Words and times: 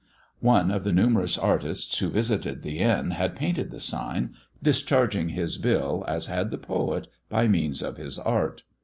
'* 0.27 0.33
One 0.39 0.71
of 0.71 0.83
the 0.83 0.91
numerous 0.91 1.37
artists 1.37 1.95
who 1.99 2.09
visited 2.09 2.63
the 2.63 2.79
inn 2.79 3.11
had 3.11 3.35
painted 3.35 3.69
the 3.69 3.79
sign, 3.79 4.33
discharging 4.63 5.29
his 5.29 5.59
bill, 5.59 6.03
as 6.07 6.25
had 6.25 6.49
the 6.49 6.57
poet, 6.57 7.07
by 7.29 7.47
means 7.47 7.83
of 7.83 7.97
his 7.97 8.17
art. 8.17 8.63